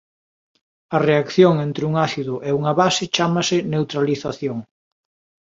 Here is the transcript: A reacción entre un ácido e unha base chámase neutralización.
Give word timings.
A 0.95 0.97
reacción 1.09 1.53
entre 1.67 1.83
un 1.89 1.93
ácido 2.07 2.33
e 2.47 2.49
unha 2.59 2.73
base 2.81 3.03
chámase 3.15 3.57
neutralización. 3.73 4.57